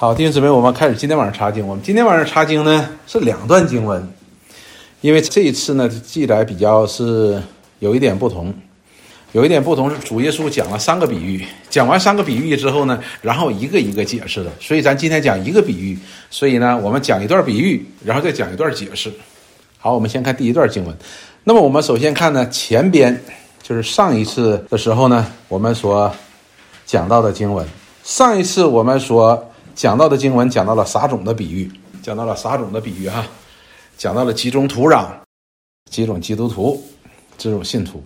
[0.00, 1.68] 好，弟兄姊妹，我们开始今天晚上查经。
[1.68, 4.02] 我们今天晚上查经呢是两段经文，
[5.02, 7.38] 因为这一次呢记载比较是
[7.80, 8.50] 有一点不同，
[9.32, 14.50] 有一点不同是主耶稣讲了三个比喻，讲完三个比喻之后呢，然后一个一个解释的。
[14.58, 15.98] 所以咱今天讲一个比喻，
[16.30, 19.12] 所以呢我们讲一段比喻，然后再讲一段解释。
[19.76, 20.96] 好，我们先看第一段经文。
[21.44, 23.22] 那么我们首先看呢前边
[23.62, 26.10] 就是上一次的时候呢我们所
[26.86, 27.68] 讲到的经文。
[28.02, 31.70] 上一次我们所讲到的经文讲到了撒种的比喻，
[32.02, 33.26] 讲到了撒种的比喻哈，
[33.96, 35.08] 讲到了几种土壤，
[35.90, 36.82] 几种基督徒，
[37.38, 38.02] 这种信徒。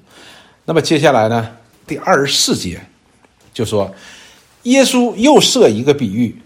[0.64, 2.80] 那么接下来呢，第二十四节
[3.52, 3.92] 就说，
[4.64, 6.40] 耶稣又设一个比喻，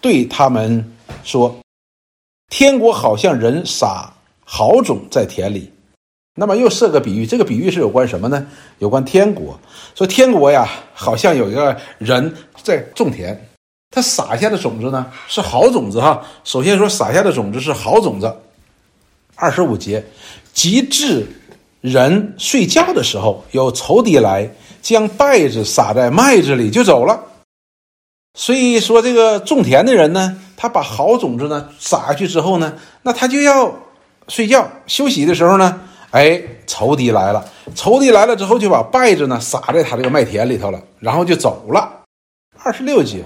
[0.00, 0.92] 对他们
[1.22, 1.58] 说
[2.48, 4.12] ：“天国好像人撒
[4.44, 5.72] 好种在田里。”
[6.34, 8.46] 那么又设个比喻，这个比喻是有关什么呢？
[8.78, 9.58] 有关天国。
[9.94, 13.49] 说天国呀，好像有一个人在种田。
[13.90, 16.22] 他撒下的种子呢是好种子哈。
[16.44, 18.34] 首先说撒下的种子是好种子。
[19.34, 20.04] 二十五节，
[20.52, 21.26] 及至
[21.80, 24.48] 人睡觉的时候，有仇敌来
[24.82, 27.18] 将稗子撒在麦子里就走了。
[28.34, 33.74] 所以说这个种田的人呢，他把好种子呢撒下去之后呢，那他就要
[34.28, 42.02] 睡觉休息的时候呢，哎，仇敌来了，仇敌来了之后就把稗子呢撒在他这个麦田里头了，然后就走了。
[42.62, 43.24] 二十六节。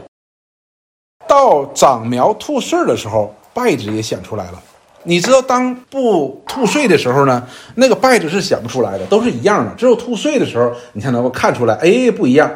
[1.28, 4.62] 到长苗吐穗的时候，败子也显出来了。
[5.06, 9.70] 你知道，当不吐穗的时候呢，那个败子是显不出来的，都是一样的。
[9.76, 12.50] 只有吐穗的时候，你才能够看出来，哎，不一样。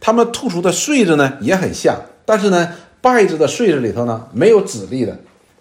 [0.00, 2.68] 它们吐出的穗子呢也很像，但是呢，
[3.00, 5.16] 败子的穗子里头呢没有籽粒的，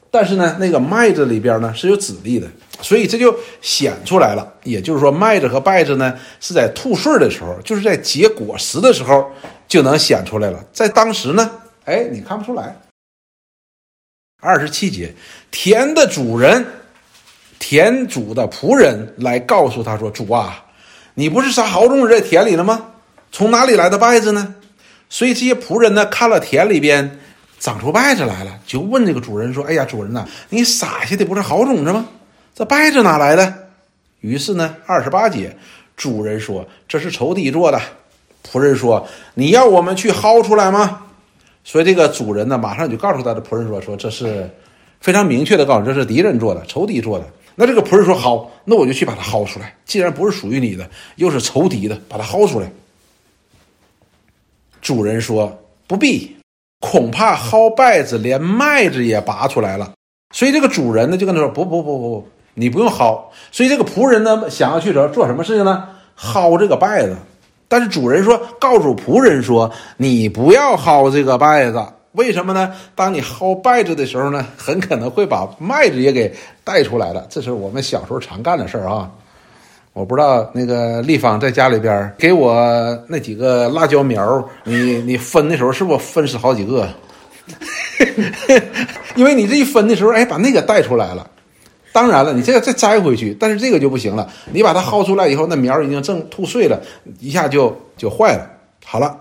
[0.09, 2.47] 但是呢，那个麦子里边呢是有籽粒的，
[2.81, 4.51] 所以这就显出来了。
[4.63, 9.23] 也就是说，麦子和败子呢是在吐穗的时候，就是在结果实的时候
[9.67, 10.59] 就能显出来了。
[10.73, 11.51] 在当时呢。
[11.85, 12.75] 哎，你看不出来。
[14.41, 15.13] 二十七节，
[15.51, 16.65] 田的主人，
[17.59, 20.65] 田主的仆人来告诉他说：“主啊，
[21.13, 22.87] 你不是撒好种子在田里了吗？
[23.31, 24.55] 从哪里来的稗子呢？”
[25.09, 27.19] 所以这些仆人呢，看了田里边
[27.59, 32.05] 长出稗子来了，就问这个主人说：“哎呀，主人呐，你撒下的不是好种子吗？
[32.55, 33.69] 这稗子哪来的？”
[34.19, 35.55] 于是呢，二十八节，
[35.95, 37.79] 主人说：“这是仇敌做的。”
[38.45, 40.99] 仆人说：“你要我们去薅出来吗？”
[41.63, 44.49] 所以这个主人呢，马上就告诉他的仆人说：“说这是
[44.99, 47.25] 非常明确的告诉，这是敌人做的，仇敌做的。”
[47.55, 49.75] 那这个仆人说：“好，那我就去把它薅出来。
[49.85, 52.69] 既然不是属于你的，又是仇敌的，把它薅出来。”
[54.81, 55.57] 主人说
[55.87, 56.35] ：“不必，
[56.81, 59.93] 恐怕薅稗子，连麦子也拔出来了。”
[60.35, 63.21] 所以这个主人呢，就跟他说：“不不不不，你不用薅。”
[63.53, 65.87] 所以这个仆人呢，想要去做做什么事情呢？
[66.19, 67.15] 薅这个稗子。
[67.73, 69.67] 但是主人说，告诉仆人说
[69.97, 72.71] ：“你不要薅这个稗子，为什么呢？
[72.93, 76.31] 当你薅稗子的时候呢，很可能会把麦子也给
[76.63, 77.25] 带出来了。
[77.31, 79.09] 这是我们小时候常干的事儿啊。
[79.93, 82.55] 我不知道那个立方在家里边给我
[83.07, 86.87] 那几个辣椒苗，你你分的时候是不是分是好几个？
[89.17, 91.27] 因为你这一分的时候，哎，把那个带出来了。”
[91.93, 94.27] 当然了，你这个再摘回去，但是这个就不行了。
[94.51, 96.81] 你把它薅出来以后，那苗已经正吐穗了，
[97.19, 98.49] 一下就就坏了。
[98.83, 99.15] 好了，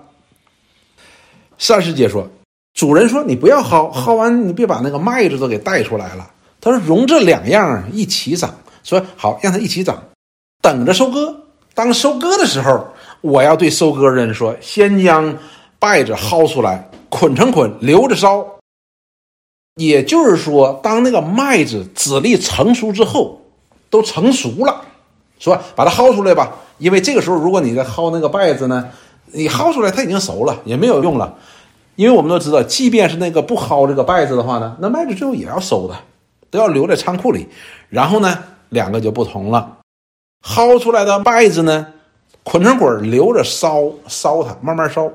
[1.58, 2.26] 三师姐说
[2.74, 6.28] ：“主人说你不要薅，薅完你别把那个麦子都给带出来了。”
[6.62, 10.02] 他说：“容这两样一起长。”说好，让它一起长，
[10.60, 11.36] 等着收割。
[11.74, 12.88] 当收割的时候，
[13.20, 15.38] 我要对收割人说：“先将
[15.78, 18.44] 稗子薅出来，捆成捆，留着烧。”
[19.76, 23.40] 也就是说，当那个麦子籽粒成熟之后，
[23.88, 24.82] 都成熟了，
[25.38, 26.52] 是吧把它薅出来吧。
[26.78, 28.90] 因为这个时候，如果你在薅那个稗子呢，
[29.26, 31.34] 你薅出来它已经熟了，也没有用了。
[31.96, 35.94] 因为我们都知道，即便是那个不薅这个稗子的话呢，那麦子最后也要收的，
[36.50, 37.48] 都要留在仓库里。
[37.88, 38.38] 然后呢，
[38.70, 39.78] 两个就不同了，
[40.44, 41.86] 薅出来的稗子呢，
[42.42, 45.10] 捆成捆留着烧烧它，慢慢烧。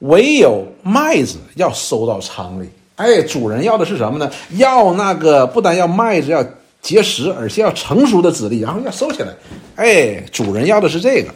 [0.00, 2.68] 唯有麦子要收到仓里。
[2.96, 4.30] 哎，主人要的是什么呢？
[4.50, 6.44] 要那个不但要麦子要
[6.80, 9.34] 结实，而且要成熟的籽粒，然后要收起来。
[9.76, 11.34] 哎，主人要的是这个。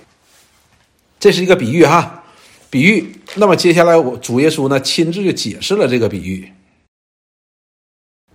[1.18, 2.22] 这是一个比喻哈，
[2.70, 3.12] 比喻。
[3.34, 6.52] 那么接下来我主耶稣呢亲自就解释了这个比喻。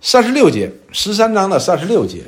[0.02, 2.24] 三十六节，十三章的三十六节。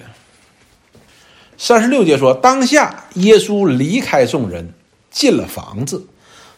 [1.58, 4.72] 三十六节说，当下耶稣离开众人，
[5.10, 6.06] 进了房子。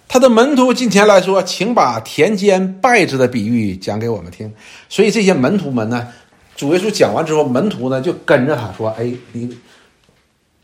[0.08, 4.50] 他的门徒进前来说：“请把田间稗子的比喻讲给我们听。”
[4.88, 6.08] 所以这些门徒们呢，
[6.56, 9.54] 主耶稣讲完之后，门徒呢就跟着他说：“哎，你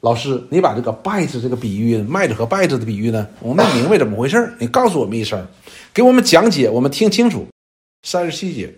[0.01, 5.47] 老师，你把这个稗子这个比喻，麦子和稗子的比喻呢，我们明白怎么回事你告诉我们一声，
[5.93, 7.47] 给我们讲解，我们听清楚。”
[8.03, 8.73] 三十七节，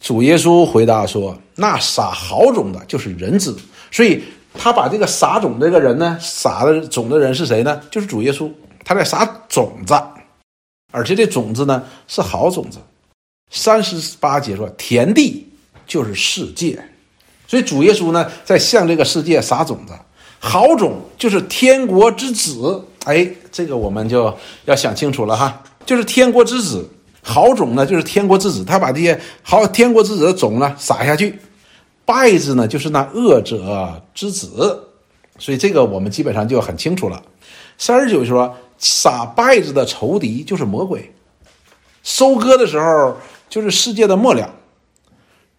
[0.00, 3.56] 主耶稣回答说：“那撒好种的，就是人子。
[3.92, 4.22] 所以
[4.54, 7.80] 他把这个撒种这个人呢，撒的种的人是谁呢？
[7.92, 8.50] 就是主耶稣。
[8.90, 9.94] 他在撒种子，
[10.90, 12.80] 而且这种子呢是好种子。
[13.48, 15.46] 三十八节说，田地
[15.86, 16.76] 就是世界，
[17.46, 19.92] 所以主耶稣呢在向这个世界撒种子。
[20.40, 22.84] 好种就是天国之子。
[23.04, 26.84] 哎，这个我们就要想清楚了哈，就是天国之子。”
[27.22, 31.30] 好种呢，就是天国之子，他把这些好天国之子的种呢撒下去；
[32.04, 34.88] 败子呢，就是那恶者之子。
[35.38, 37.22] 所以这个我们基本上就很清楚了。
[37.78, 41.12] 三十九说，撒败子的仇敌就是魔鬼。
[42.02, 43.16] 收割的时候
[43.48, 44.52] 就是世界的末了，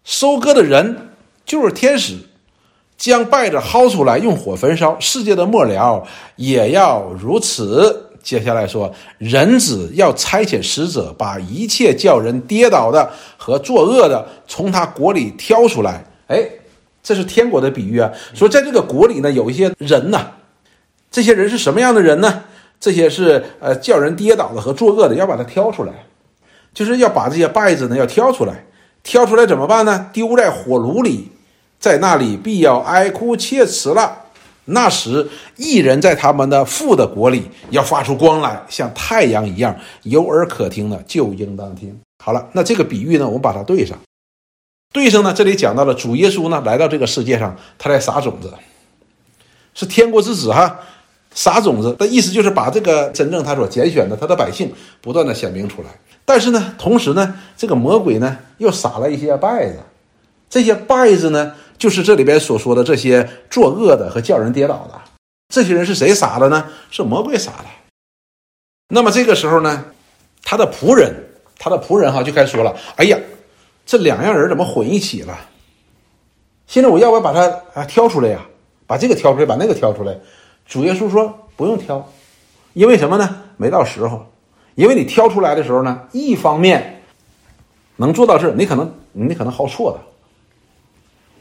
[0.04, 1.14] 收割的人
[1.46, 2.18] 就是天使，
[2.98, 4.98] 将败子薅出来用火焚烧。
[4.98, 8.10] 世界的末了也要如此。
[8.22, 16.04] 接下来说，人子要差遣使者，把一切叫人跌倒的和作恶的，从他国里挑出来。
[16.28, 16.48] 哎，
[17.02, 18.10] 这是天国的比喻啊。
[18.32, 20.24] 说在这个国里呢，有一些人呐，
[21.10, 22.44] 这些人是什么样的人呢？
[22.82, 25.92] 这些是呃叫人跌倒的和作恶的，要把它挑出来，
[26.74, 28.64] 就是要把这些败子呢要挑出来。
[29.04, 30.10] 挑出来怎么办呢？
[30.12, 31.30] 丢在火炉里，
[31.78, 34.18] 在那里必要哀哭切齿了。
[34.64, 41.96] 那时，一人在他们的父的国里要发出光来，像太阳一样，有耳可听的就应当听。
[42.24, 43.98] 好了，那这个比喻呢，我们把它对上，
[44.92, 48.52] 对上呢，这里讲到了主耶稣呢来到这个世界上，他在撒种子，
[49.74, 50.78] 是天国之子哈，
[51.34, 55.88] 撒种子的意思就是把这个真正他所拣选的他的百姓不断的显明出来。
[56.24, 59.78] 但是呢，同时呢，这个魔鬼呢又撒了一些败子，
[60.48, 61.54] 这些败子呢。
[61.78, 65.00] 就是这里边所说的这些作恶的和叫人跌倒的，
[65.48, 66.64] 这些人是谁撒的呢？
[66.92, 67.64] 是魔鬼撒的。
[68.90, 69.84] 那么这个时候呢，
[70.44, 71.12] 他的仆人，
[71.58, 73.18] 他的仆人哈就开始说了：“哎呀，
[73.84, 75.36] 这两样人怎么混一起了？
[76.68, 78.46] 现在我要不要把他啊挑出来呀？
[78.86, 80.16] 把这个挑出来，把那个挑出来？”
[80.72, 82.08] 主耶稣说：“不用挑，
[82.72, 83.42] 因为什么呢？
[83.58, 84.24] 没到时候。
[84.74, 87.02] 因为你挑出来的时候呢，一方面
[87.96, 89.98] 能做到事，你可能你可能好错的。”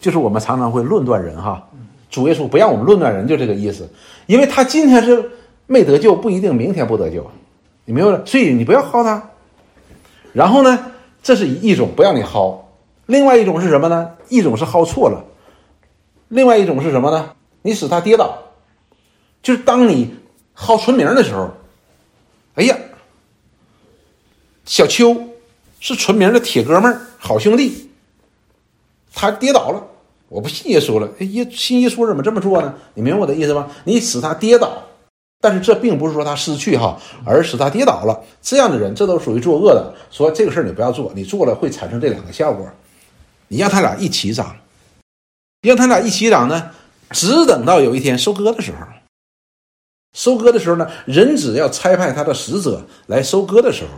[0.02, 1.66] 就是我们常常会论断人哈，
[2.10, 3.90] 主耶稣不让我们论断人，就这个意思。
[4.26, 5.32] 因为他今天是
[5.66, 7.26] 没得救，不一定明天不得救，
[7.86, 8.26] 你明白？
[8.26, 9.30] 所以你不要薅他。
[10.34, 10.92] 然后呢，
[11.24, 12.58] 这是一种不让你薅，
[13.06, 14.12] 另外一种是什么呢？
[14.28, 15.24] 一种是薅错了，
[16.28, 17.30] 另外一种是什么呢？
[17.62, 18.38] 你使他跌倒，
[19.42, 20.14] 就是当你
[20.56, 21.52] 薅纯名的时候，
[22.56, 22.78] 哎呀，
[24.66, 25.16] 小邱
[25.80, 27.90] 是纯名的铁哥们儿、好兄弟，
[29.14, 29.88] 他跌倒了。
[30.30, 32.74] 我不信耶稣了，耶信耶稣怎么这么做呢？
[32.94, 33.70] 你明白我的意思吗？
[33.84, 34.82] 你使他跌倒，
[35.42, 38.24] 但是这并不是说他失去哈，而使他跌倒了。
[38.42, 39.94] 这样的人，这都属于作恶的。
[40.10, 42.66] 说这个事儿你不要做，你做了会产生这两个效果。
[43.50, 44.56] 你让他俩一起长，
[45.62, 46.72] 让他俩一起长呢，
[47.10, 48.78] 只等到有一天收割的时候。
[50.14, 53.90] 收割的时候呢，人只要差派他的使者来收割的时候，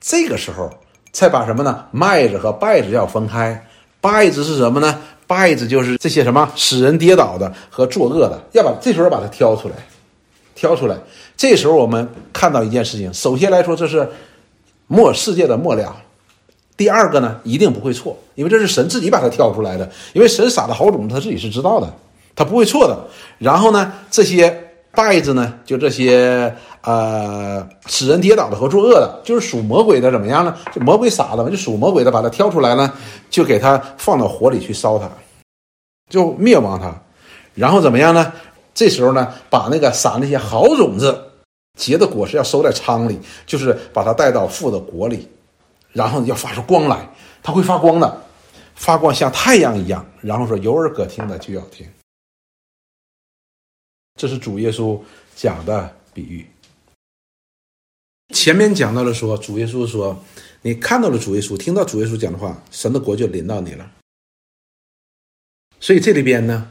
[0.00, 0.70] 这个时候
[1.12, 1.86] 才把什么呢？
[1.90, 3.66] 麦子和稗子要分开。
[4.02, 5.00] 稗子是什么呢？
[5.26, 9.74] 败子就是这些什么使人跌倒的和作恶的，要把这时候把它挑出来，
[10.54, 10.98] 挑出来。
[11.34, 14.06] 这时候我们看到一件事情，首先来说这是
[14.86, 15.96] 末世界的末了。
[16.76, 19.90] 第二个呢，一定不会错，因为这是神自己把它挑出来的。
[20.12, 21.90] 因为神撒的好种子，他自己是知道的，
[22.36, 23.06] 他不会错的。
[23.38, 24.63] 然后呢，这些
[24.94, 30.56] 败子呢，就这些呃使人跌倒的和作恶的，就是属魔鬼的，怎么样呢？
[30.72, 32.92] 就魔鬼撒的嘛，就属魔鬼的，把它挑出来呢，
[33.28, 35.08] 就给它放到火里去烧它。
[36.10, 36.94] 就灭亡他，
[37.54, 38.30] 然后怎么样呢？
[38.74, 41.18] 这时候呢，把那个撒那些好种子
[41.78, 45.26] 结的果实要收在仓里，就是把它带到父的国里，
[45.92, 47.08] 然后要发出光来，
[47.42, 48.20] 它会发光的，
[48.74, 50.04] 发光像太阳一样。
[50.20, 51.86] 然后说有耳可听的就要听。
[54.14, 55.00] 这是主耶稣
[55.34, 56.46] 讲的比喻。
[58.34, 60.24] 前面讲到了说，主耶稣说，
[60.62, 63.92] 你看到了主耶稣，听到主耶稣讲的话，神的国就临到你了。
[65.78, 66.70] 所以这里边呢，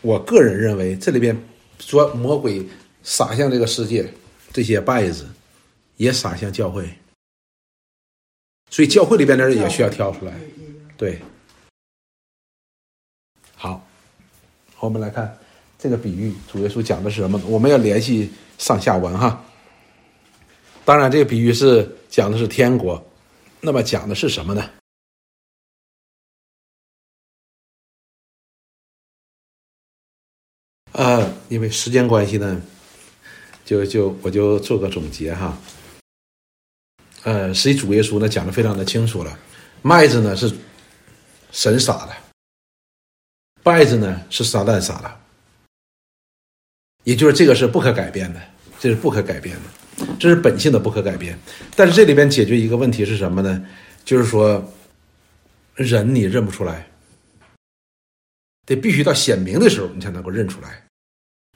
[0.00, 1.40] 我个人认为，这里边
[1.78, 2.66] 说魔鬼
[3.02, 4.12] 撒向这个世界
[4.52, 5.28] 这些败子，
[5.96, 6.92] 也撒向教会。
[8.70, 10.34] 所以教会里边的人也需要挑出来。
[10.96, 11.22] 对，
[13.54, 13.86] 好，
[14.80, 15.38] 我们来看
[15.78, 17.40] 这个比喻，主耶稣讲的是什么？
[17.46, 19.44] 我们要联系上下文哈。
[20.84, 23.00] 当然，这个比喻是讲的是天国，
[23.60, 24.70] 那么讲的是什么呢？
[30.92, 32.60] 呃，因为时间关系呢，
[33.64, 35.56] 就就我就做个总结哈。
[37.22, 39.38] 呃，实际主耶稣呢讲的非常的清楚了，
[39.82, 40.52] 麦子呢是
[41.52, 42.16] 神撒的，
[43.62, 45.20] 稗子呢是撒旦撒的，
[47.04, 48.40] 也就是这个是不可改变的，
[48.78, 51.38] 这是不可改变的，这是本性的不可改变。
[51.74, 53.64] 但是这里边解决一个问题是什么呢？
[54.04, 54.62] 就是说，
[55.74, 56.86] 人你认不出来，
[58.66, 60.82] 得必须到显明的时候你才能够认出来。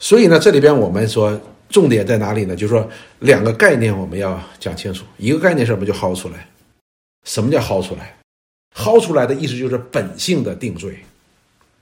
[0.01, 2.57] 所以呢，这里边我们说重点在哪里呢？
[2.57, 5.87] 就是说两个概念我们要讲清楚，一个概念是什么？
[5.87, 6.49] 就薅出来。
[7.25, 8.17] 什么叫薅出来？
[8.75, 10.99] 薅出来的意思就是本性的定罪，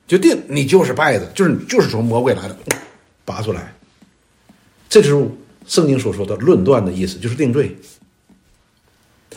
[0.06, 2.56] 就定你就是败的，就是就是从魔鬼来的，
[3.24, 3.74] 拔出来。
[4.88, 5.28] 这就是
[5.66, 7.76] 圣经所说的论断的意思，就是定罪。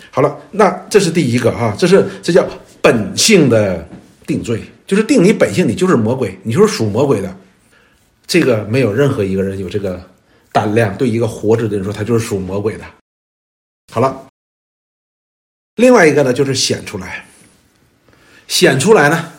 [0.09, 2.47] 好了，那这是第一个啊，这是这叫
[2.81, 3.87] 本性的
[4.25, 7.37] 定罪，就是定你本性，你就是魔鬼，你就是属魔鬼的。
[8.25, 10.01] 这个没有任何一个人有这个
[10.51, 12.85] 胆量对一个活着的人说他就是属魔鬼的。
[13.91, 14.27] 好了。
[15.77, 17.25] 另外一个呢，就是显出来，
[18.47, 19.33] 显出来呢，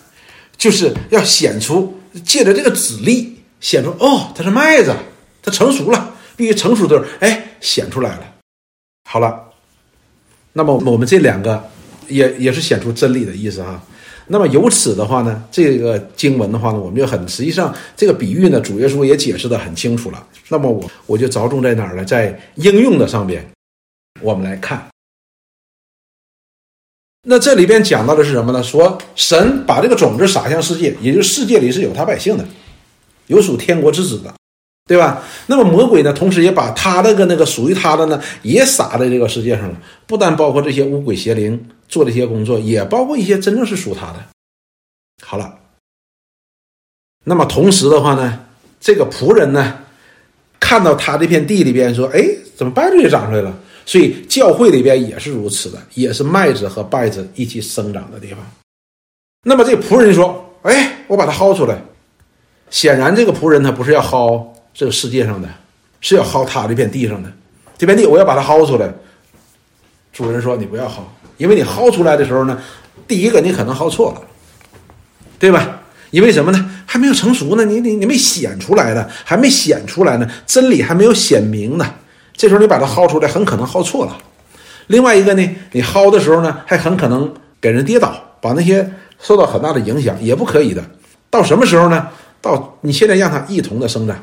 [0.56, 3.33] 就是要显出借着这个指力
[3.64, 4.94] 显出哦，它是麦子，
[5.42, 8.34] 它成熟了，必须成熟的时候，哎，显出来了。
[9.08, 9.42] 好了，
[10.52, 11.66] 那么我们这两个
[12.08, 13.82] 也也是显出真理的意思哈。
[14.26, 20.26] 那么由此的话呢，这个经文的话呢，我们就很实际上这个比喻呢，主耶稣也解释的很清楚了。
[20.48, 22.04] 那么我我就着重在哪儿呢？
[22.04, 23.42] 在应用的上边，
[24.20, 24.86] 我们来看。
[27.26, 28.62] 那这里边讲到的是什么呢？
[28.62, 32.44] 说神把这个种子撒向世界，也就是世界里是有他百姓的，
[33.26, 34.34] 有属天国之子的，
[34.86, 35.22] 对吧？
[35.46, 39.80] 那么魔鬼呢，同时也把他那个那个属于他的呢，也撒在这个世界上了。
[40.06, 44.24] 不但包括这些巫鬼邪灵做的一些工作，也包括一些真正是属他的。
[45.22, 45.58] 好了，
[47.24, 48.40] 那么同时的话呢，
[48.80, 49.78] 这个仆人呢，
[50.60, 52.22] 看到他这片地里边说：“哎，
[52.54, 58.38] 怎么稗子也长出来了？”所以教会里边也是如此的，也是麦子和稗子一起生长的地方。
[59.46, 61.82] 那么这仆人说：“哎，我把它薅出来。”
[62.74, 65.48] 显然，这个仆人他不是要薅这个世界上的，
[66.00, 67.32] 是要薅他这片地上的。
[67.78, 68.92] 这片地我要把它薅出来。
[70.12, 70.94] 主人说：“你不要薅，
[71.36, 72.60] 因为你薅出来的时候呢，
[73.06, 74.20] 第一个你可能薅错了，
[75.38, 75.82] 对吧？
[76.10, 76.68] 因为什么呢？
[76.84, 81.88] 还没有成熟呢，你你你没显出来呢，还没显出来呢，真理还没有显明呢。”
[82.36, 84.18] 这时候你把它薅出来，很可能薅错了。
[84.88, 90.84] 另外一个呢，你薅的时候呢，还很可能给人跌倒，把那些受到很大的影响，也不可以的。
[91.30, 92.08] 到什么时候呢？
[92.44, 94.22] 到你现在让它一同的生长，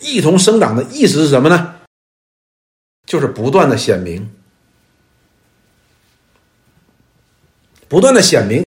[0.00, 1.74] 一同生长的意思是什么呢？
[3.04, 4.30] 就是不断的显明，
[7.88, 8.64] 不断的显明，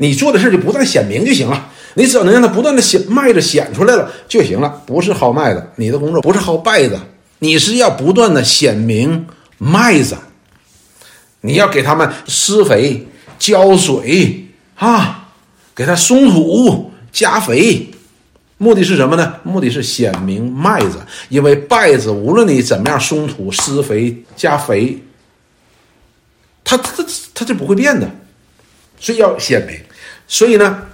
[0.00, 1.70] 你做的事就不断显明就行了。
[1.94, 4.82] 你只要能让它不断的显麦子显出来了就行了。
[4.86, 6.98] 不是薅麦子，你的工作不是薅稗子。
[7.38, 9.26] 你是要不断的显明
[9.58, 10.16] 麦子，
[11.42, 13.06] 你要给他们施肥、
[13.38, 15.28] 浇水啊，
[15.74, 17.91] 给它松土、加肥，
[18.62, 19.40] 目的是什么呢？
[19.42, 25.02] 目的是显明麦子，因为稗子无论你怎么样松土、施肥、加肥，
[26.62, 27.04] 它它它
[27.34, 28.08] 它就不会变的，
[29.00, 29.76] 所以要显明。
[30.28, 30.86] 所以呢，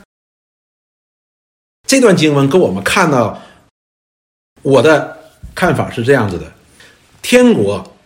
[1.87, 3.42] 这段经文跟我们看到
[4.62, 5.16] 我的。
[5.54, 6.52] 看法是这样子的，
[7.20, 7.96] 天国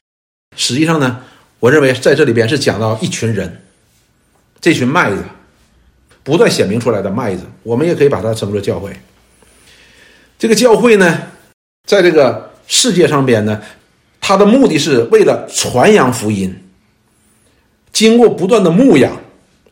[0.57, 1.23] 实际上呢，
[1.61, 3.63] 我认为在这里边是讲到一群人，
[4.59, 5.23] 这群麦子
[6.23, 8.91] 不断显明出来的麦子，我们也可以把它称作教会。
[10.43, 11.23] 这个教会呢，
[11.87, 13.63] 在这个世界上边呢，
[14.21, 16.53] 它的目的是为了传扬福音，
[17.93, 19.17] 经过不断的牧养，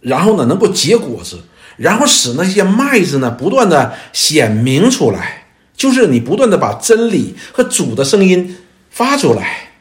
[0.00, 1.40] 然后呢能够结果子，
[1.76, 5.44] 然后使那些麦子呢不断的显明出来。
[5.74, 8.56] 就是你不断的把真理和主的声音
[8.90, 9.72] 发出来，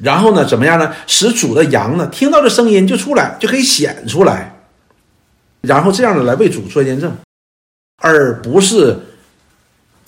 [0.00, 0.94] 然后呢，怎么样呢？
[1.08, 4.54] 使主的羊呢听到这声音就出来，就可以显出来，
[5.62, 7.12] 然后这样的来为主做见证，
[8.00, 8.96] 而不是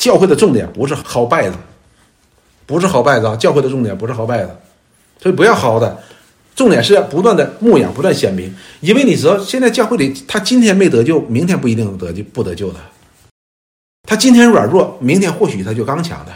[0.05, 1.57] 教会的重点不是薅拜子，
[2.67, 3.35] 不是薅拜子啊！
[3.37, 4.55] 教会的重点不是薅拜子，
[5.19, 5.99] 所以不要薅的，
[6.55, 12.79] 重点是要不断的牧养，不断显明，因为你知道现在教会里他今天没得救，明天不一定得救，不得救的。
[14.07, 16.33] 他今天软弱，明天或许他就刚强的，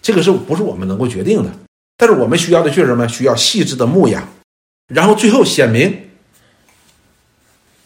[0.00, 1.50] 这个是不是我们能够决定的？
[1.98, 3.06] 但是我们需要的是什么？
[3.06, 4.26] 需要细致的牧养，
[4.88, 6.03] 然后最后显明。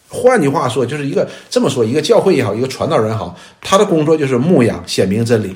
[0.09, 5.55] 换句话说，就是一个这么说：一个教会也好，一个传道人也好，他的工作就是牧养、显明真理，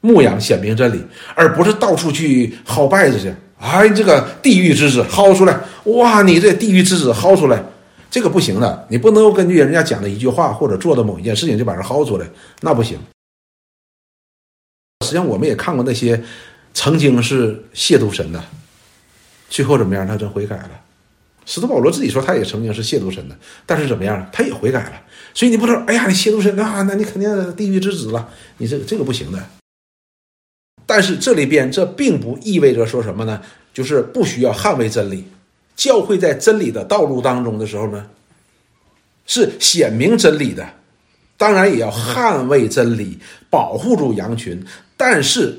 [0.00, 1.02] 牧养、显明真理，
[1.34, 3.34] 而不是到处去薅拜子去。
[3.58, 7.64] 哎，这个地狱之子薅出来，哇，你这地狱之子薅出来。
[8.10, 12.26] 这个不行的，你不能够根据人家讲的一句话或者做的某一件事情就把人薅出来，
[12.60, 12.98] 那不行。
[15.06, 16.22] 实际上，我们也看过那些
[16.74, 18.44] 曾经是亵渎神的，
[19.48, 20.06] 最后怎么样？
[20.06, 20.70] 他真悔改了，
[21.44, 24.28] 使徒保罗自己说，他也曾经是亵渎神的，但是怎么样？
[24.32, 25.02] 他也悔改了。
[25.34, 28.28] 所以你不说，哎呀，你亵渎神啊，那你肯定地狱之子了。
[28.58, 29.42] 你这个这个不行的。
[30.86, 33.40] 但是这里边这并不意味着说什么呢？
[33.72, 35.24] 就是不需要捍卫真理。
[35.74, 38.06] 教会在真理的道路当中的时候呢，
[39.26, 40.68] 是显明真理的，
[41.38, 43.18] 当然也要捍卫真理，
[43.48, 44.62] 保护住羊群。
[44.98, 45.58] 但是，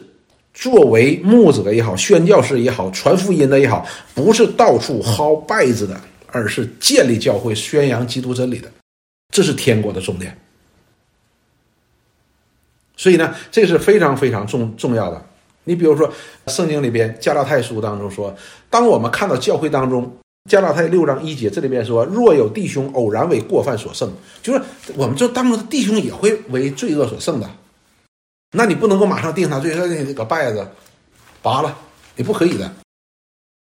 [0.53, 8.72] 作为牧者也好，宣教士也好，传福音的也好，不是到处薅拜子的，而是建立教会、宣扬基督真理的，
[9.31, 10.38] 这是天国的重点。
[12.95, 15.25] 所以呢，这是非常非常重重要的。
[15.63, 16.12] 你比如说，
[16.48, 18.36] 圣经里边加拉太书当中说，
[18.69, 20.15] 当我们看到教会当中
[20.50, 24.62] 加拉太六章一节，这里边说，若有弟兄偶然为过犯所胜，就是
[24.95, 27.50] 我们这当中的弟兄也会为罪恶所胜的，
[28.55, 30.65] 那你不能够马上定他罪，说你这个败子
[31.41, 31.75] 拔了，
[32.15, 32.72] 你不可以的。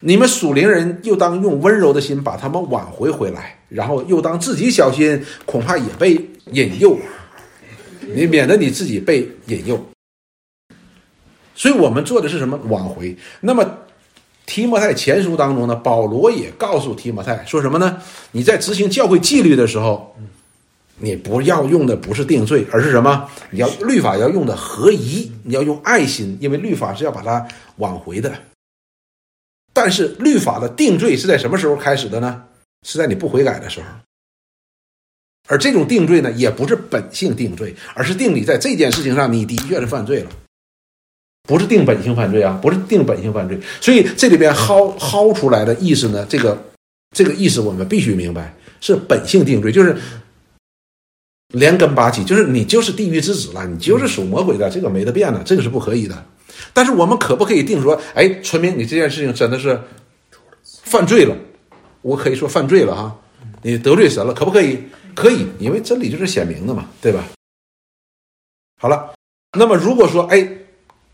[0.02, 6.14] 你们属灵人又当用温柔的心把他们挽回回来，然后又当自己小心，恐怕也被
[6.52, 7.00] 引诱，
[8.02, 9.84] 你免得你自己被引诱。
[11.56, 13.18] 所以我们做的是什么挽回？
[13.40, 13.66] 那么
[14.46, 18.00] 提摩太前书当中呢，保罗也告诉提摩太说什么呢？
[18.32, 20.16] 你在执行教会纪律的时候，
[20.98, 23.30] 你不要用的不是定罪，而是什么？
[23.52, 27.46] 你要律法要用的合宜，你要用爱心，因为律法是要把它
[27.78, 28.34] 挽回的。
[29.74, 32.44] 但是律法的定罪是在什么时候开始的呢？
[32.88, 33.88] 是在你不悔改的时候。
[35.48, 40.32] 而这种定罪呢，也不是本性定罪，而是定你在这件事情上你的确是犯罪了。
[41.48, 46.60] 不是定本性犯罪啊，不是定本性犯罪，所以这里边薅薅出来的意思呢，这个
[47.16, 49.96] 这个意思我们必须明白，是本性定罪，就是
[51.50, 56.26] 连根拔起，就是你就是地狱之子了，你就是属魔鬼的，这个没得变的，这个是不可以的。
[56.74, 59.80] 但是我们可不可以定说，哎，村民，你这件事情真的是
[60.84, 61.36] 犯罪了？
[62.02, 63.16] 我可以说犯罪了哈，
[63.62, 64.80] 你得罪神了，可不可以？
[65.14, 67.24] 可以，因为真理就是显明的嘛，对吧？
[68.82, 69.14] 好了，
[69.58, 70.48] 那么如果说，哎。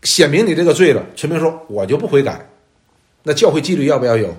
[0.04, 2.50] 显明你这个罪了，村民说我就不悔改，
[3.22, 4.36] 那教会纪律要不要有？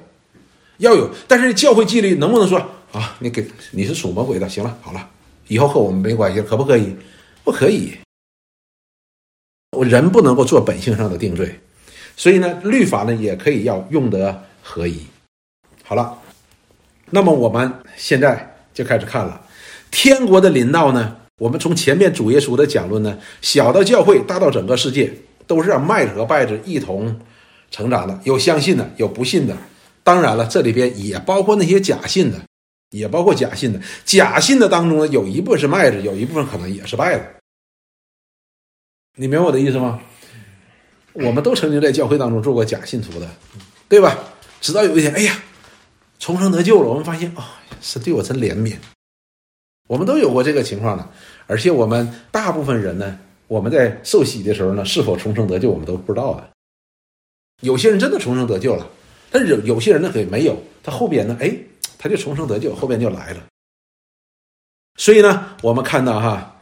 [0.79, 2.59] 要有，但是教会纪律能不能说
[2.91, 3.15] 啊？
[3.19, 5.09] 你给你是属魔鬼的，行了，好了，
[5.47, 6.95] 以后和我们没关系，可不可以？
[7.43, 7.93] 不可以。
[9.77, 11.59] 我人不能够做本性上的定罪，
[12.15, 14.99] 所以呢，律法呢也可以要用得合一。
[15.83, 16.17] 好了，
[17.09, 19.45] 那么我们现在就开始看了
[19.91, 21.17] 天国的临到呢。
[21.39, 25.13] 我们从前面主耶稣的讲论呢，小到教会，大到整个世界。
[25.45, 27.19] 都是让麦子和稗子一同
[27.69, 29.53] 成长的，有相信的，有不信的。
[30.01, 32.39] 当然了，这里边也包括那些假信的，
[32.93, 33.81] 也包括假信的。
[34.05, 37.25] 假信的当中呢，有一部分是麦子，有一部分可能也是稗子。
[39.15, 39.99] 你明白我的意思吗？
[41.13, 43.29] 我们都曾经在教会当中做过假信徒的，
[43.89, 44.17] 对吧？
[44.61, 45.43] 直到有一天，哎呀，
[46.17, 47.43] 重生得救了，我们发现，哦，
[47.81, 48.75] 是对我真怜悯。
[49.87, 51.07] 我们都有过这个情况的，
[51.45, 53.19] 而且我们大部分人呢。
[53.47, 56.49] 我们在受洗的时候呢，是否重生得救，我们都不知道的。
[57.61, 58.89] 有些人真的重生得救了，
[59.29, 60.59] 但是有有些人呢，可以没有。
[60.81, 61.55] 他后边呢，哎，
[62.03, 63.43] 他就重生得救，后边就来了。
[64.97, 66.59] 所以呢，我们看到哈，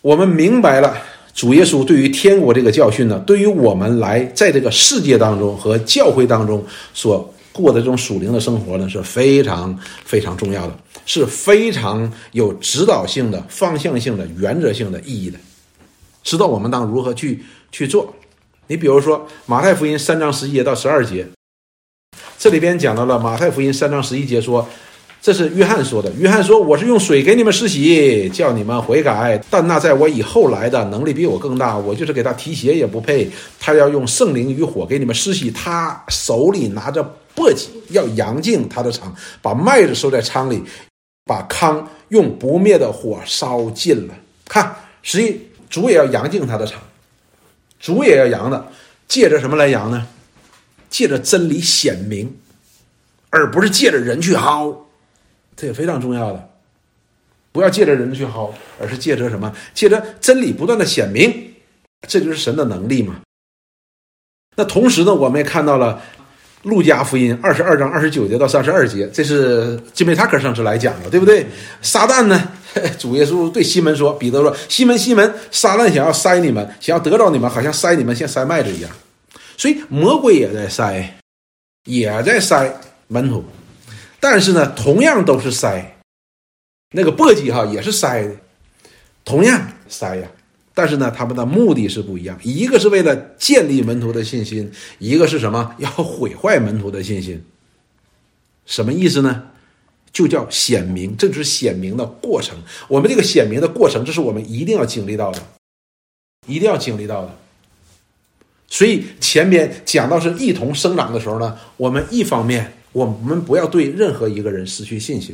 [0.00, 0.96] 我们明白了
[1.34, 7.28] 主耶稣对于天国这个教训呢，对于我们来在这个世界当中和教会当中所。
[7.54, 15.38] 过的这种属灵的生活呢，是非常非常重要的，是非常有指导性的、方向性的、原则性的意义的，
[16.24, 18.12] 知道我们当如何去去做。
[18.66, 21.24] 你比如说马太福音三章十一节到十二节，
[22.44, 24.68] 这里边讲到了马太福音三章十一节说。
[25.22, 26.12] 这是约翰说的。
[26.18, 29.42] 约翰说：“我是用水给你们施洗，叫你们悔改。
[29.48, 33.30] 但那在我以后来的能力比我更大，我就是给他提鞋也不配。
[33.58, 37.02] 他要用圣灵与火给你们施洗，他手里拿着
[37.34, 40.62] 簸箕，要扬净他的仓，把麦子收在仓里，
[41.24, 44.14] 把糠用不灭的火烧尽了。
[44.46, 46.78] 看，十一主也要扬净他的仓，
[47.80, 48.66] 主也要扬的，
[49.08, 50.06] 借着什么来扬呢？
[50.94, 52.32] 借着真理显明，
[53.30, 54.76] 而不是借着人去薅。”
[55.56, 56.48] 这也非常重要的，
[57.50, 59.52] 不要借着人去薅，而是借着什么？
[59.74, 61.52] 借着真理不断的显明，
[62.06, 63.16] 这就是神的能力嘛。
[64.54, 66.00] 那同时呢，我们也看到了
[66.62, 71.44] 路加福音二十二章二十九节到三十二节，这是金梅塔克上次来讲的，对不对？
[71.82, 72.52] 撒旦呢，
[73.00, 78.90] 主耶稣对西门说：“彼得说，西门西门，撒旦想要塞你们，想要得到你们，好像塞你们像塞麦子一样。
[79.56, 81.18] 所以魔鬼也在塞，
[81.84, 83.44] 也在塞门徒。”
[84.20, 85.84] 但是呢，同样都是筛，
[86.92, 88.34] 那个簸箕哈也是筛的，
[89.24, 90.28] 同样筛呀。
[90.72, 95.76] 但是呢，他们的目的是不一样，一个是为了建立门徒的信心，一个是什么？
[95.78, 97.44] 要毁坏门徒的信心。
[98.66, 99.50] 什么意思呢？
[100.10, 102.56] 就叫显明，这就是显明的过程。
[102.88, 105.42] 我们这个显明的过程，这是我们一定要经历到的，
[106.46, 107.38] 一定要经历到的。
[108.74, 115.32] 所以前边讲到是一同生长的时候呢，我们一方面我们不要对任何一个人失去信心，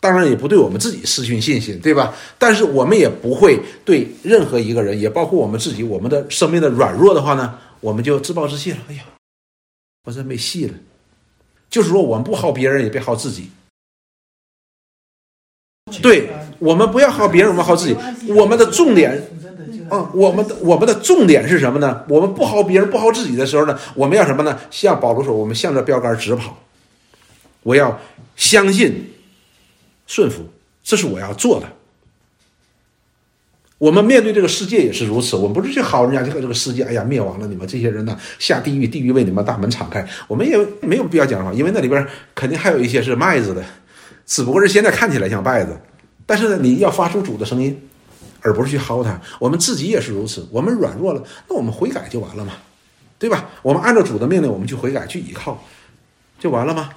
[0.00, 2.12] 当然也不对我们自己失去信心，对吧？
[2.36, 8.78] 但是我们也不会对任何一个人，也包括我们自己，我们的生命的软弱的话呢，我们就自暴自弃了。
[8.88, 9.04] 哎呀，
[10.04, 10.74] 我这没戏了。
[11.70, 13.48] 就是说，我们不好别人，也别好自己。
[16.02, 17.96] 对我们不要好别人，我们好自己。
[18.32, 19.22] 我们的重点。
[19.90, 22.04] 嗯，我们的我们的重点是什么呢？
[22.08, 24.58] 我们不好别人，不好自己的时候呢，我们要什么呢？
[24.70, 26.58] 像保罗说，我们向着标杆直跑。
[27.62, 27.98] 我要
[28.36, 29.12] 相信、
[30.06, 30.46] 顺服，
[30.82, 31.66] 这是我要做的。
[33.78, 40.06] 我们面对这个世界也是如此，我们不是去好人家，这个这个世界，哎呀，灭亡了，你们这些人呢，下地狱，地狱为你们大门敞开。
[40.26, 43.64] 我们也没有必要讲话，因为那里边肯定还有一些是麦子的，
[44.26, 45.76] 只不过是现在看起来像麦子，
[46.26, 47.80] 但是呢，你要发出主的声音。
[48.40, 50.46] 而不是去薅他，我们自己也是如此。
[50.50, 52.52] 我们软弱了，那我们悔改就完了嘛，
[53.18, 53.50] 对吧？
[53.62, 55.62] 我们按照主的命令，我们去悔改，去依靠，
[56.38, 56.90] 就完了吗？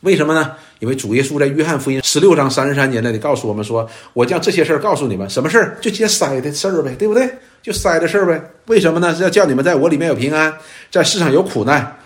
[0.00, 0.52] 为什么呢？
[0.80, 5.78] 因为主耶稣在约翰福音十六章三十三节那里告诉我们说：“我将这些事儿告诉你们，什么事儿？
[5.80, 7.26] 就接塞的事儿呗，对不对？
[7.62, 8.50] 就塞的事儿呗。
[8.66, 9.14] 为什么呢？
[9.14, 10.52] 是要叫你们在我里面有平安，
[10.90, 11.96] 在世上有苦难，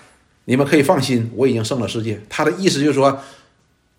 [0.44, 2.22] 你们可以放心，我已经胜了世界。
[2.28, 3.20] 他的意思就是说，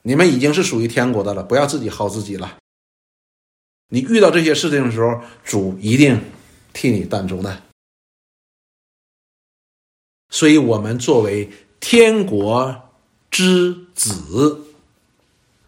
[0.03, 2.55] 你们已经是属于天国的了，不要自己薅自己了。”
[3.89, 6.21] 你遇到这些事情的时候，主一定
[6.73, 7.61] 替你担重担。
[10.29, 11.49] 所以，我们作为
[11.79, 12.83] 天国
[13.31, 14.61] 之子，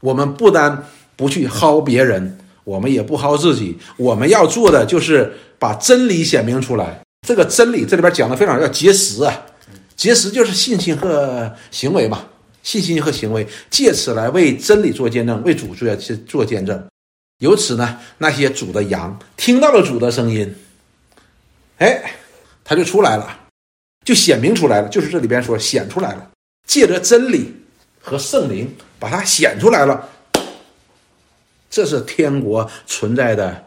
[0.02, 3.80] 我们不单不去薅别人，我们也不薅自己。
[3.98, 7.02] 我们要做的就是把真理显明出来。
[7.28, 9.46] 这个真理这里边讲的非常要结实啊，
[9.96, 12.28] 结实就是信心和行为嘛，
[12.62, 15.96] 信心和行为，借此来为真理做见证，为主做
[16.28, 16.91] 做见证。
[17.42, 20.56] 由此呢，那些主的羊听到了主的声音，
[21.80, 22.14] 哎，
[22.64, 23.36] 他就出来了，
[24.06, 24.88] 就显明出来了。
[24.90, 26.30] 就是这里边说显出来了，
[26.68, 27.52] 借着真理
[28.00, 30.08] 和圣灵把它显出来了。
[31.68, 33.66] 这是天国存在的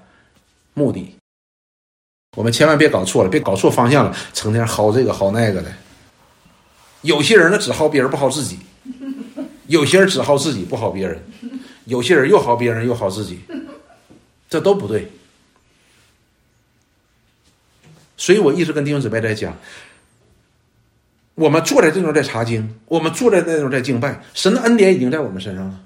[0.74, 1.16] 目的。
[2.36, 5.72] 我们千万别搞错了，别搞错方向了，成天薅这个薅那个的。
[7.00, 8.60] 有些人呢只薅别人不薅自己，
[9.66, 11.20] 有些人只薅自己不薅别人，
[11.86, 13.40] 有些人又薅别人又薅自己。
[14.54, 15.10] 这都不对，
[18.16, 19.58] 所以我一直跟弟兄姊妹在讲，
[21.34, 25.80] 我们坐在这种在查经，我们坐在那种在敬拜，神的恩典已经在我们身上了，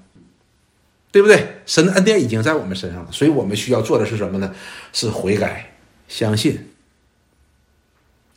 [1.11, 1.61] 对不对？
[1.65, 4.53] 神的恩典已经在我们身上了，所以我们需要做的是什么呢？
[4.93, 5.73] 是悔改、
[6.07, 6.69] 相信，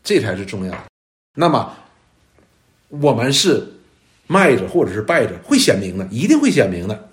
[0.02, 0.84] 这才是重要的。
[1.34, 1.76] 那么，
[2.88, 3.70] 我们是
[4.26, 7.10] 卖着或者是败着，会显明的，一定会显明的。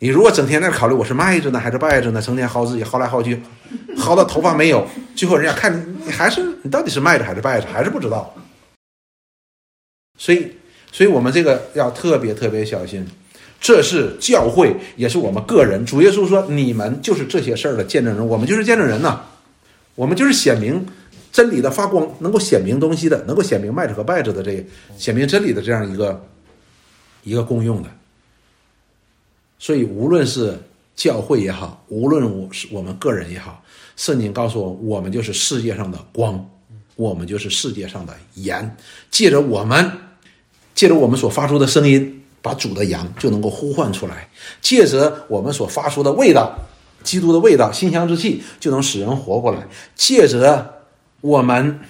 [0.00, 3.40] 你如果整天在考虑我是卖着呢还是败着呢，成天薅自己薅来薅去，
[3.96, 8.34] 薅到头发没有，最后人家看你，你还是你到底是卖着还是败着，还是不知道。
[10.18, 10.52] 所以，
[10.92, 13.06] 所以我们这个要特别特别小心。
[13.60, 15.86] 这是教会，也是我们个人。
[15.86, 19.22] 主耶稣说：“你们就是这些事儿的见证人，我们就是见证人呐，
[19.94, 20.86] 我们就是显明
[21.32, 24.62] 真理的发光，能够显明东西的，能够显明卖着和败着的这
[24.98, 26.22] 显明真理的这样一个
[27.22, 27.88] 一个共用的。”
[29.58, 30.58] 所以，无论是
[30.94, 33.62] 教会也好，无论我是我们个人也好，
[33.96, 36.48] 圣经告诉我，我们就是世界上的光，
[36.96, 38.76] 我们就是世界上的盐。
[39.10, 39.90] 借着我们，
[40.74, 44.14] 借着我们所发出的声音，把主的羊就能够呼唤出来；
[44.60, 46.56] 借着我们所发出的味道，
[47.02, 49.60] 基督的味道，馨香之气，就能使人活过来；
[49.96, 50.84] 借着
[51.22, 51.80] 我们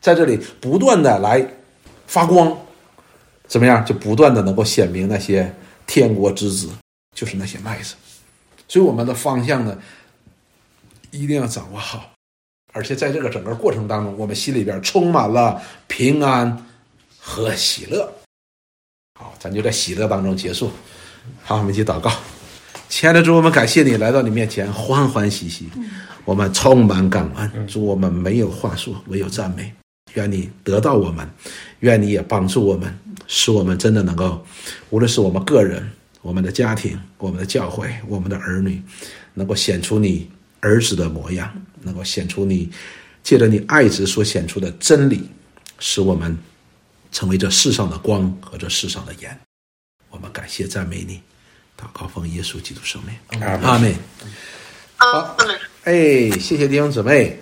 [0.00, 1.46] 在这里不断的来
[2.06, 2.58] 发光，
[3.46, 3.84] 怎么样？
[3.86, 5.54] 就不断的能够显明那些。
[5.90, 6.70] 天国之子
[7.16, 7.96] 就是那些麦子，
[8.68, 9.76] 所以我们的方向呢，
[11.10, 12.12] 一定要掌握好，
[12.72, 16.64] 而且在这个整个过程当中，我们心里边充满了平安
[17.18, 18.08] 和喜乐。
[19.18, 20.70] 好，咱就在喜乐当中结束。
[21.42, 22.08] 好，我们一起祷告，
[22.88, 25.68] 亲爱的主，我们感谢你来到你面前，欢欢喜喜，
[26.24, 27.66] 我们充满感恩。
[27.66, 29.74] 主，我们没有话说，唯有赞美。
[30.14, 31.28] 愿你得到我们，
[31.80, 32.96] 愿你也帮助我们。
[33.26, 34.44] 使我们真的能够，
[34.90, 35.88] 无论是我们个人、
[36.22, 38.82] 我们的家庭、我们的教会、我们的儿女，
[39.34, 40.28] 能够显出你
[40.60, 41.52] 儿子的模样，
[41.82, 42.70] 能够显出你
[43.22, 45.28] 借着你爱子所显出的真理，
[45.78, 46.36] 使我们
[47.12, 49.38] 成为这世上的光和这世上的盐。
[50.10, 51.20] 我们感谢赞美你，
[51.78, 53.94] 祷告奉耶稣基督圣名，阿门。
[54.96, 55.36] 好，
[55.84, 57.38] 哎，谢谢弟兄姊妹，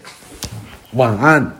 [0.93, 1.57] 晚安。